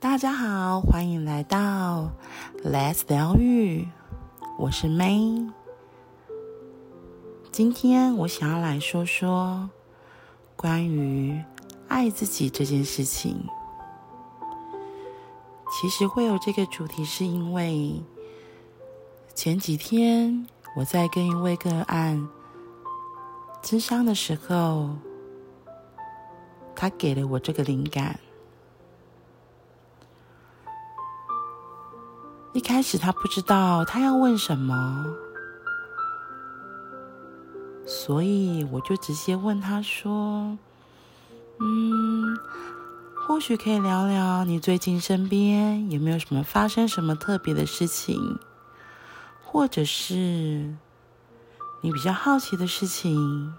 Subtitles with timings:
[0.00, 2.12] 大家好，欢迎来到
[2.64, 3.88] Let's 疗愈，
[4.56, 5.50] 我是 May。
[7.50, 9.68] 今天我想要来说说
[10.54, 11.42] 关于
[11.88, 13.44] 爱自己这件事情。
[15.68, 18.00] 其实会有这个主题，是因为
[19.34, 22.28] 前几天我在跟一位个案
[23.64, 24.90] 咨商的时候，
[26.76, 28.20] 他给了我这个灵感。
[32.58, 35.06] 一开始他不知道他要问什么，
[37.86, 40.58] 所以我就直接问他说
[41.62, 42.36] ：“嗯，
[43.14, 48.40] 或许可以聊聊你最近身边有没有什么发生什么特别的事情，
[49.44, 50.74] 或者是
[51.80, 53.54] 你比较好奇的事情。”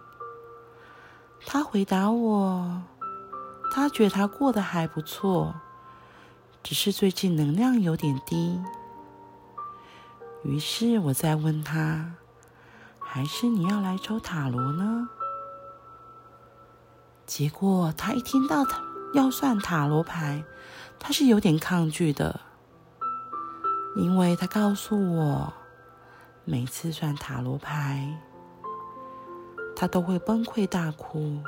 [1.47, 2.81] 他回答我，
[3.71, 5.55] 他觉得他过得还不错，
[6.61, 8.59] 只是最近能量有点低。
[10.43, 12.13] 于是我再问他，
[12.99, 15.09] 还是你要来抽塔罗呢？
[17.25, 18.81] 结果他一听到他
[19.13, 20.43] 要算塔罗牌，
[20.97, 22.39] 他是有点抗拒的，
[23.95, 25.53] 因为他告诉我，
[26.45, 28.17] 每次算塔罗牌，
[29.75, 31.43] 他都会崩溃大哭。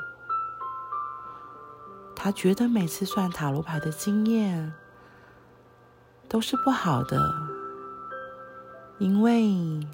[2.14, 4.72] 他觉得每次算塔罗牌的经验
[6.28, 7.18] 都是不好的。
[9.02, 9.84] 因为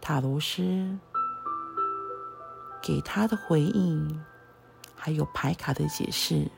[0.00, 0.96] 塔罗师
[2.80, 4.22] 给他的回应，
[4.94, 6.48] 还有牌卡的解释，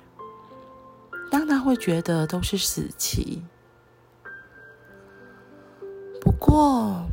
[1.31, 3.43] 当他会觉得都是死棋。
[6.21, 7.07] 不过，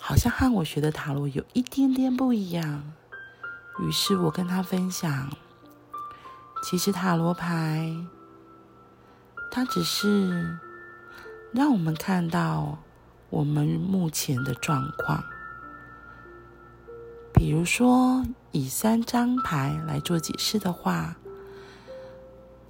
[0.00, 2.94] 好像和我学的塔罗有一点点不一样。
[3.80, 5.30] 于是我跟他分享，
[6.62, 7.94] 其实塔罗牌，
[9.50, 10.58] 它只是。
[11.52, 12.78] 让我们看到
[13.30, 15.22] 我们目前的状况。
[17.32, 21.16] 比如说，以三张牌来做解释的话，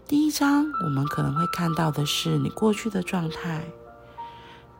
[0.06, 3.64] 第一张我们可能会看到的是你过去的状态，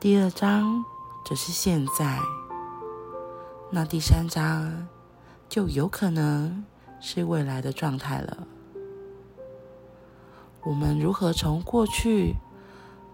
[0.00, 0.84] 第二张
[1.25, 2.21] 则是现在，
[3.71, 4.88] 那第三张
[5.48, 6.65] 就有可能
[7.00, 8.47] 是未来的状态了。
[10.65, 12.34] 我们如何从过去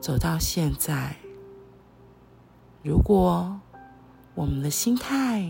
[0.02, 1.14] 走到现在，
[2.82, 3.60] 如果
[4.34, 5.48] 我们的心态、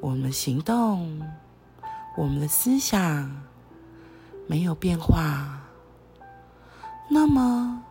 [0.00, 1.20] 我们的行动、
[2.16, 3.42] 我们的思想
[4.46, 5.60] 没有变化，
[7.10, 7.82] 那么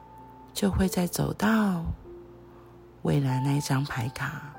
[0.53, 1.83] 就会再走到
[3.01, 4.53] 未来那一张牌卡。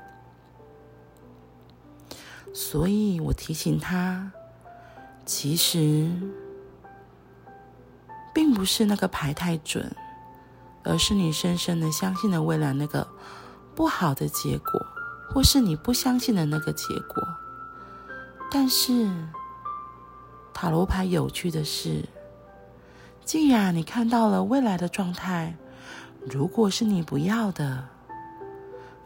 [2.53, 4.31] 所以我提醒他，
[5.25, 6.07] 其实
[8.31, 9.91] 并不是那个牌太准。
[10.85, 13.07] 而是你深深的相信了未来那个
[13.73, 14.85] 不好的结果，
[15.29, 17.27] 或是你不相信的那个结果。
[18.51, 19.11] 但是
[20.53, 22.05] 塔罗牌有趣的是，
[23.25, 25.57] 既然你看到了未来的状态，
[26.29, 27.83] 如果是你不要的，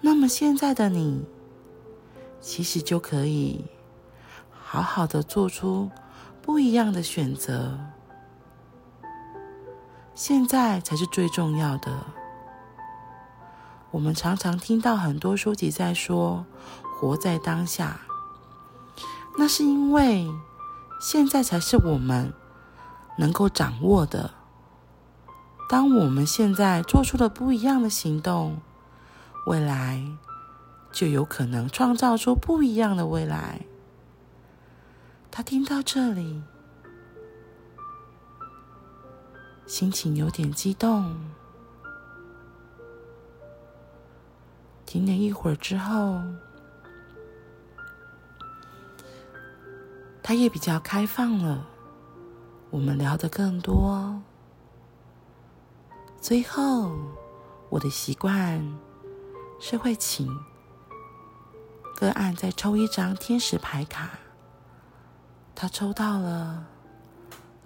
[0.01, 1.25] 那么现在的你
[2.41, 3.65] 其实就可以
[4.51, 5.89] 好好的做出
[6.41, 7.79] 不一样的选择。
[10.19, 12.03] 现在才是最重要的。
[13.89, 16.45] 我们常常听到很多书籍在说
[16.99, 18.01] “活在当下”，
[19.39, 20.29] 那是因为
[20.99, 22.33] 现在才是我们
[23.17, 24.31] 能够掌握的。
[25.69, 28.59] 当我们现在做出了不一样的行动，
[29.45, 30.03] 未来
[30.91, 33.61] 就有可能创造出不一样的未来。
[35.31, 36.43] 他听到这里。
[39.69, 41.15] 心情有点激动，
[44.83, 46.19] 停了一会儿之后，
[50.23, 51.67] 他也比较开放了，
[52.71, 54.19] 我们聊得更多。
[56.19, 56.91] 最后，
[57.69, 58.75] 我的习惯
[59.59, 60.27] 是会请
[61.95, 64.17] 个案再抽一张天使牌卡，
[65.53, 66.65] 他抽到了，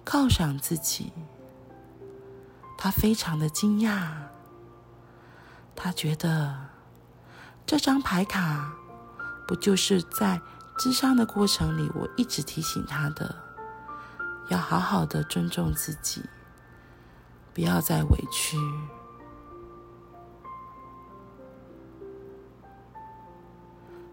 [0.04, 1.10] 犒赏自己。
[2.84, 4.10] 他非常的惊讶，
[5.74, 6.54] 他觉得
[7.64, 8.74] 这张牌卡
[9.48, 10.38] 不就是在
[10.76, 13.34] 智商的过程里，我一直提醒他的，
[14.50, 16.22] 要好好的尊重自己，
[17.54, 18.58] 不要再委屈，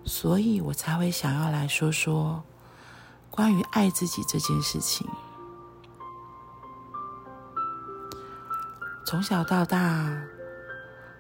[0.06, 2.42] 所以我才会想要来说说
[3.30, 5.06] 关于爱自己这件事情。
[9.12, 10.24] 从小到大，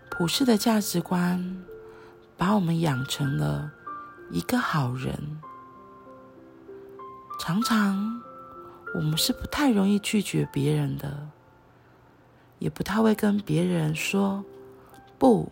[0.10, 1.62] 普世的价值观
[2.38, 3.70] 把我们养成了
[4.30, 5.42] 一个好人。
[7.38, 8.22] 常常，
[8.96, 11.28] 我们是不太容易拒绝别人的，
[12.60, 14.42] 也不太会跟别人说
[15.20, 15.52] 不。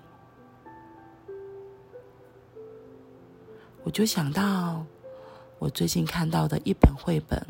[3.83, 4.85] 我就想到
[5.57, 7.45] 我最近看到的一本绘本，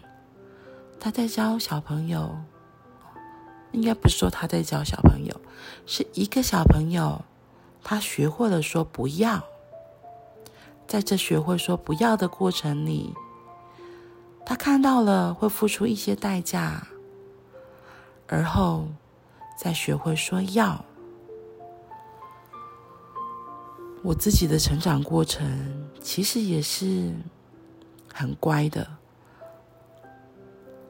[1.00, 2.36] 他在教小朋友。
[3.72, 5.42] 应该不是说他在教小朋友，
[5.86, 7.24] 是一个小朋友，
[7.84, 9.44] 他学会了说不要。
[10.88, 13.14] 在这学会说不要的过程里，
[14.44, 16.88] 他看到了会付出一些代价，
[18.28, 18.88] 而后
[19.56, 20.84] 再学会说要。
[24.02, 27.14] 我自己的成长过程其实也是
[28.12, 28.88] 很乖的，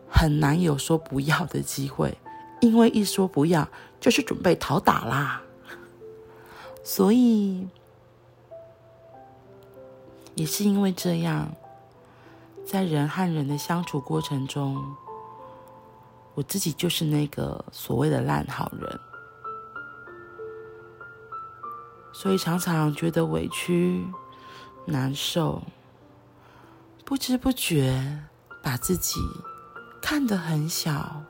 [0.09, 2.17] 很难有说不要的机会。
[2.61, 3.67] 因为一说不要，
[3.99, 5.41] 就是准备讨打啦，
[6.83, 7.67] 所以
[10.35, 11.49] 也是因为这样，
[12.65, 14.81] 在人和人的相处过程中，
[16.33, 18.99] 我自己就是那个所谓的烂好人，
[22.13, 24.05] 所以常常觉得委屈、
[24.85, 25.61] 难受，
[27.05, 28.21] 不知不觉
[28.61, 29.19] 把自己
[30.01, 31.23] 看得很小。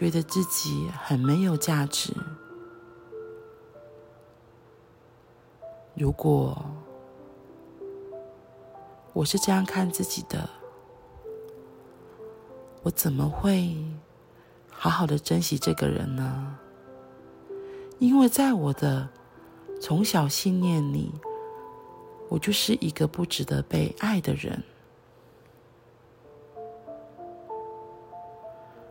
[0.00, 2.10] 觉得自己很没有价值。
[5.94, 6.56] 如果
[9.12, 10.48] 我是这样看自己的，
[12.82, 13.76] 我怎么会
[14.70, 16.58] 好好的珍惜这个人呢？
[17.98, 19.06] 因为在我的
[19.82, 21.12] 从小信念里，
[22.30, 24.62] 我就是一个不值得被爱的人。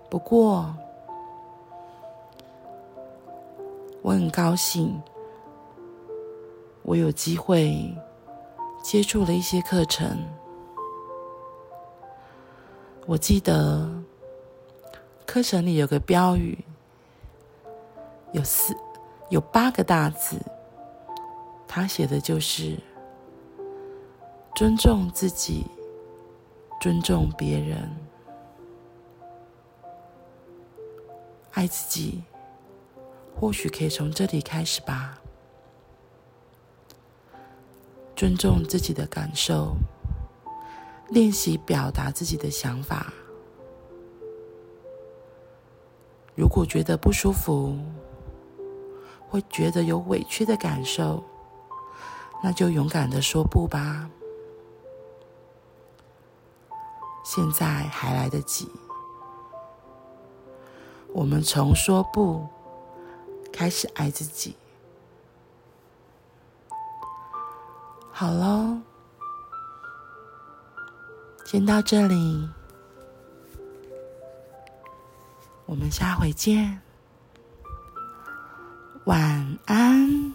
[0.07, 0.71] 不过，
[4.09, 4.99] 我很高兴，
[6.81, 7.95] 我有机会
[8.81, 10.17] 接触了一些课程。
[13.05, 13.87] 我记得
[15.27, 16.57] 课程里有个标语，
[18.31, 18.75] 有四、
[19.29, 20.39] 有八个大字，
[21.67, 22.79] 他写的就是
[24.55, 25.67] 尊重自己，
[26.81, 27.95] 尊重别人，
[31.51, 32.23] 爱自己。
[33.39, 35.17] 或许可以从这里开始吧。
[38.13, 39.77] 尊重自己的感受，
[41.07, 43.13] 练习表达自己的想法。
[46.35, 47.77] 如果觉得不舒服，
[49.29, 51.23] 会觉得有委屈的感受，
[52.43, 54.09] 那就勇敢的说不吧。
[57.23, 58.69] 现在还来得及。
[61.13, 62.45] 我们从说不。
[63.51, 64.55] 开始爱自己。
[68.11, 68.79] 好喽，
[71.45, 72.49] 先到这里，
[75.65, 76.81] 我们下回见，
[79.05, 80.28] 晚安。